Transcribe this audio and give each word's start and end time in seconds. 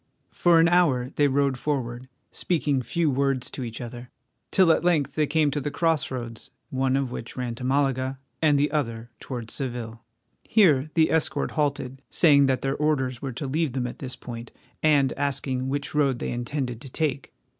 For 0.31 0.59
an 0.59 0.67
hour 0.67 1.11
they 1.15 1.27
rode 1.27 1.59
forward, 1.59 2.07
speaking 2.31 2.81
few 2.81 3.11
words 3.11 3.51
to 3.51 3.63
each 3.63 3.79
other, 3.79 4.09
till 4.49 4.71
at 4.71 4.83
length 4.83 5.13
they 5.13 5.27
came 5.27 5.51
to 5.51 5.59
the 5.61 5.69
cross 5.69 6.09
roads, 6.09 6.49
one 6.71 6.97
of 6.97 7.11
which 7.11 7.37
ran 7.37 7.53
to 7.53 7.63
Malaga, 7.63 8.17
and 8.41 8.57
the 8.57 8.71
other 8.71 9.11
towards 9.19 9.53
Seville. 9.53 10.03
Here 10.43 10.89
the 10.95 11.11
escort 11.11 11.51
halted, 11.51 12.01
saying 12.09 12.47
that 12.47 12.63
their 12.63 12.75
orders 12.75 13.21
were 13.21 13.33
to 13.33 13.45
leave 13.45 13.73
them 13.73 13.85
at 13.85 13.99
this 13.99 14.15
point, 14.15 14.49
and 14.81 15.13
asking 15.13 15.69
which 15.69 15.93
road 15.93 16.17
they 16.17 16.31
intended 16.31 16.81
to 16.81 16.89
take. 16.89 17.31